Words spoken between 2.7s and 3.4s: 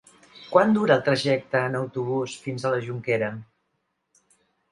la Jonquera?